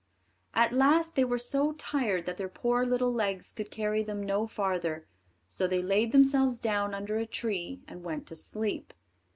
[0.55, 4.47] At last they were so tired that their poor little legs could carry them no
[4.47, 5.05] farther;
[5.47, 8.95] so they laid themselves down under a tree and went to sleep.